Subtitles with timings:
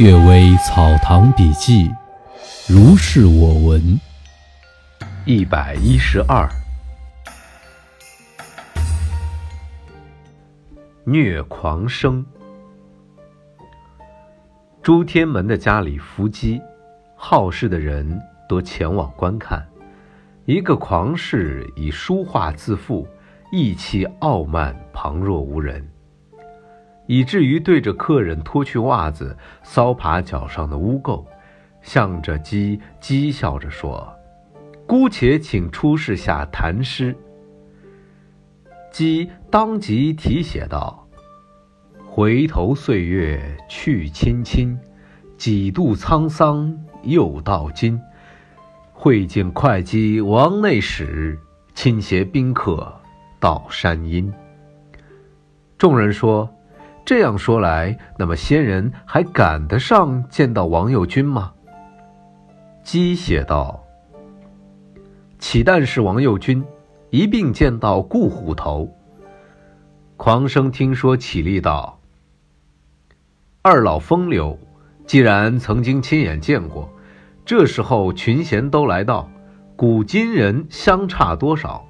[0.04, 1.88] 《阅微草堂笔记》，
[2.66, 4.00] 如是我闻。
[5.24, 6.48] 一百一十二，
[11.04, 12.26] 虐狂生。
[14.82, 16.60] 朱天门的家里伏击，
[17.14, 19.64] 好事的人多前往观看。
[20.44, 23.06] 一个狂士以书画自负，
[23.52, 25.88] 意气傲慢，旁若无人。
[27.06, 31.22] 以至于对着客人脱去袜子，搔爬脚上的污垢，
[31.82, 34.10] 向着鸡讥笑着说
[34.88, 37.14] ：“姑且请出示下谈诗。”
[38.90, 41.06] 鸡当即题写道
[42.08, 44.78] ：“回头岁月去亲亲，
[45.36, 48.00] 几度沧桑又到今。
[48.92, 51.38] 会见会稽王内史，
[51.74, 52.90] 亲携宾客
[53.38, 54.32] 到山阴。”
[55.76, 56.48] 众人说。
[57.04, 61.52] 这样说来，那么仙人还赶得上见到王右军吗？
[62.82, 63.84] 姬写道
[65.38, 66.64] ：“岂但是王右军，
[67.10, 68.88] 一并见到顾虎头。”
[70.16, 71.98] 狂生听说，起立道
[73.60, 74.58] ：“二老风流，
[75.06, 76.88] 既然曾经亲眼见过，
[77.44, 79.28] 这时候群贤都来到，
[79.76, 81.84] 古今人相差多少？”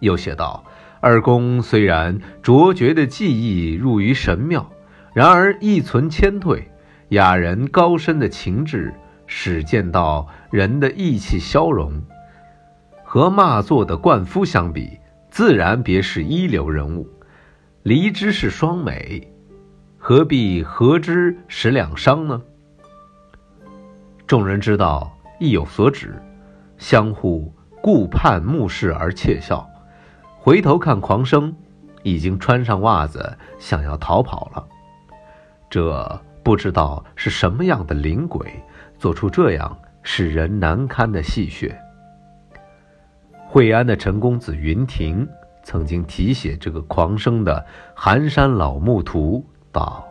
[0.00, 0.64] 又写道。
[1.04, 4.70] 二公虽然卓绝的技艺入于神妙，
[5.12, 6.70] 然而亦存谦退，
[7.08, 8.94] 雅人高深的情志，
[9.26, 12.00] 使见到人的意气消融。
[13.02, 14.96] 和骂作的冠夫相比，
[15.28, 17.08] 自然别是一流人物。
[17.82, 19.28] 离之是双美，
[19.98, 22.40] 何必合之使两伤呢？
[24.24, 26.14] 众人知道意有所指，
[26.78, 29.68] 相互顾盼目视而窃笑。
[30.44, 31.54] 回头看，狂生
[32.02, 34.66] 已经穿上袜子，想要逃跑了。
[35.70, 38.52] 这不知道是什么样的灵鬼，
[38.98, 41.72] 做出这样使人难堪的戏谑。
[43.46, 45.28] 惠安的陈公子云亭
[45.62, 47.54] 曾经题写这个狂生的
[47.94, 50.04] 《寒山老木图》，道：“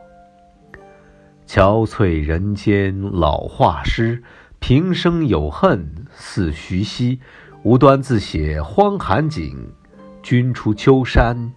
[1.45, 4.23] 憔悴人间老画师，
[4.59, 7.19] 平生有恨似徐熙，
[7.63, 9.73] 无端自写荒寒景。”
[10.21, 11.51] 君出秋山，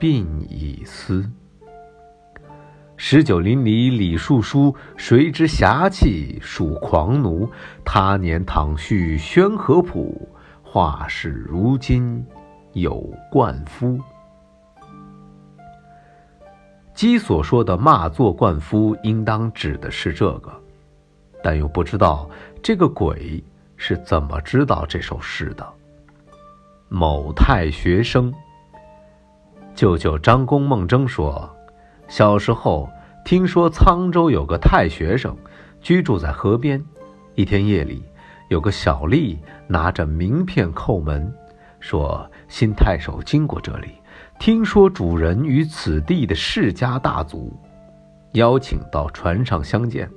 [0.00, 1.24] 鬓已丝。
[2.96, 7.48] 十九邻里李树书，谁知侠气属狂奴？
[7.84, 10.28] 他年倘续宣和谱，
[10.62, 12.24] 画室如今
[12.72, 13.00] 有
[13.30, 13.98] 冠夫。
[16.92, 20.52] 姬所说的骂作冠夫，应当指的是这个，
[21.44, 22.28] 但又不知道
[22.60, 23.42] 这个鬼
[23.76, 25.64] 是怎么知道这首诗的。
[26.90, 28.32] 某太学生，
[29.74, 31.46] 舅舅张公孟征说，
[32.08, 32.88] 小时候
[33.26, 35.36] 听说沧州有个太学生，
[35.82, 36.82] 居住在河边。
[37.34, 38.02] 一天夜里，
[38.48, 41.30] 有个小吏拿着名片叩门，
[41.78, 43.90] 说新太守经过这里，
[44.40, 47.52] 听说主人与此地的世家大族，
[48.32, 50.10] 邀请到船上相见。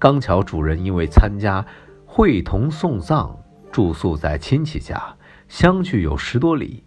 [0.00, 1.64] 刚巧主人因为参加
[2.04, 3.36] 会同送葬，
[3.70, 5.00] 住宿在亲戚家。
[5.48, 6.84] 相距有十多里，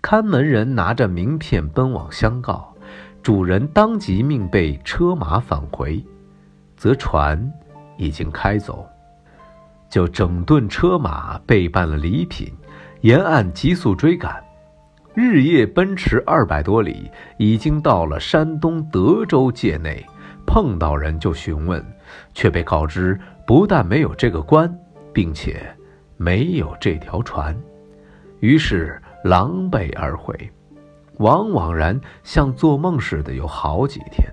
[0.00, 2.72] 看门人拿着名片奔往相告，
[3.20, 6.02] 主人当即命备车马返回，
[6.76, 7.52] 则船
[7.98, 8.86] 已经开走，
[9.90, 12.48] 就整顿车马备办了礼品，
[13.00, 14.40] 沿岸急速追赶，
[15.12, 20.06] 日夜奔驰二百多里，已经到了山东德州界内，
[20.46, 21.84] 碰到人就询问，
[22.34, 24.72] 却被告知不但没有这个官，
[25.12, 25.60] 并且
[26.16, 27.54] 没有这条船。
[28.40, 30.50] 于是狼狈而回，
[31.18, 34.28] 往往然像做梦似的，有好几天。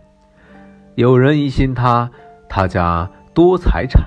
[0.95, 2.09] 有人疑心他，
[2.49, 4.01] 他家多财产，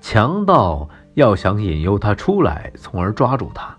[0.00, 3.76] 强盗要想引诱他出来，从而抓住他，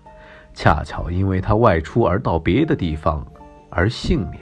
[0.52, 3.26] 恰巧因为他外出而到别的地方
[3.70, 4.38] 而幸免。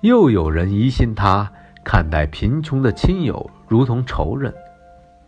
[0.00, 1.50] 又有人疑心他
[1.82, 4.54] 看待贫穷的亲友如同仇人，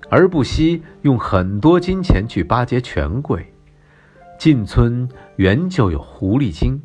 [0.09, 3.50] 而不惜用很多金钱去巴结权贵。
[4.41, 5.07] 进村
[5.37, 6.81] 原就有狐狸精，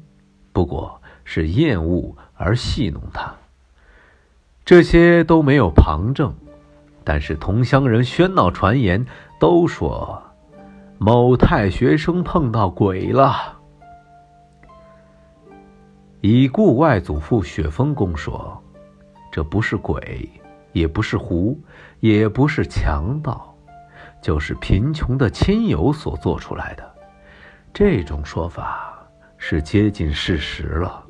[0.51, 3.33] 不过是厌恶而戏弄他。
[4.65, 6.35] 这些都没有旁证，
[7.05, 9.05] 但是同乡人喧闹传言，
[9.39, 10.21] 都说
[10.97, 13.57] 某太学生碰到鬼了。
[16.19, 18.61] 已故外祖父雪峰公说
[19.31, 20.29] ：“这不是鬼，
[20.73, 21.57] 也不是狐，
[22.01, 23.55] 也不是强盗，
[24.21, 26.83] 就是贫穷的亲友所做出来的。”
[27.77, 29.05] 这种说法
[29.37, 31.03] 是接近事实了。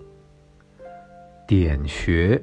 [1.46, 2.42] 点穴，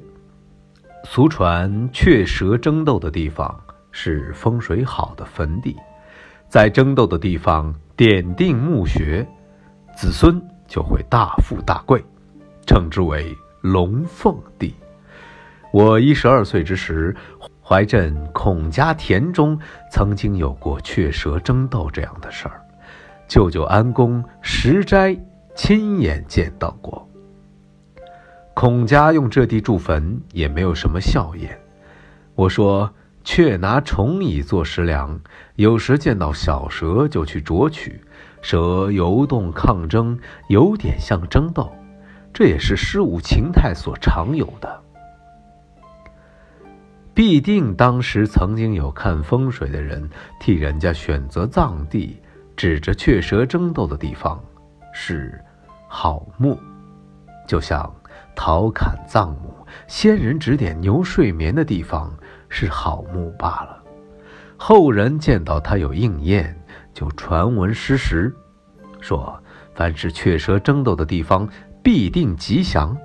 [1.03, 3.53] 俗传雀蛇争斗的地方
[3.91, 5.75] 是风水好的坟地，
[6.47, 9.27] 在争斗的地方点定墓穴，
[9.93, 12.01] 子孙就会大富大贵，
[12.65, 14.73] 称之为龙凤地。
[15.73, 17.13] 我一十二岁之时，
[17.61, 19.59] 怀镇孔家田中
[19.91, 22.62] 曾经有过雀蛇争斗这样的事儿，
[23.27, 25.17] 舅舅安公石斋
[25.55, 27.07] 亲眼见到过。
[28.53, 31.59] 孔家用这地筑坟也没有什么笑言。
[32.35, 32.93] 我说
[33.23, 35.19] ：“却拿虫蚁做食粮，
[35.55, 38.01] 有时见到小蛇就去啄取。
[38.41, 41.71] 蛇游动抗争，有点像争斗，
[42.33, 44.81] 这也是诗舞情态所常有的。
[47.13, 50.09] 必定当时曾经有看风水的人
[50.39, 52.17] 替人家选择葬地，
[52.55, 54.43] 指着雀蛇争斗的地方
[54.93, 55.39] 是
[55.87, 56.57] 好墓，
[57.47, 57.93] 就像。”
[58.35, 59.53] 陶侃葬墓，
[59.85, 62.11] 先人指点牛睡眠的地方
[62.49, 63.83] 是好墓罢了。
[64.57, 66.59] 后人见到它有应验，
[66.95, 68.35] 就传闻失实，
[68.99, 69.39] 说
[69.75, 71.47] 凡是雀蛇争斗的地方
[71.83, 72.97] 必定吉祥。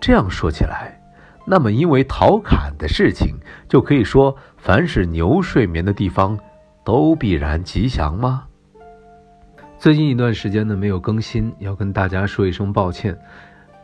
[0.00, 0.98] 这样说起来，
[1.44, 3.36] 那么因为陶侃的事情，
[3.68, 6.38] 就可以说凡是牛睡眠的地方
[6.84, 8.46] 都必然吉祥吗？
[9.78, 13.18] 最近一段时间呢没有更新，要跟大家说一声抱歉。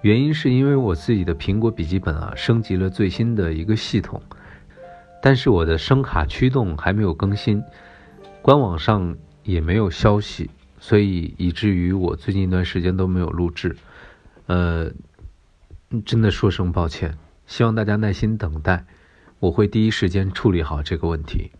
[0.02, 4.22] 原因是因为我自己的苹果笔记本啊升级了最新的一个系统，
[5.20, 7.62] 但是我的声卡驱动还没有更新，
[8.40, 13.76] 官网上也没有消息，所以以至于我最近一段时间都没有录制，
[14.46, 14.92] 呃，
[16.04, 18.84] 真的说声抱歉，希望大家耐心等待，
[19.40, 21.50] 我会第一时间处理好这个问题。